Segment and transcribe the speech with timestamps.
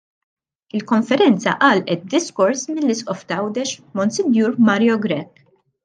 [0.77, 4.23] Il-konferenza għalqet b'diskors mill-Isqof ta' Għawdex Mons.
[4.71, 5.47] Mario Grech.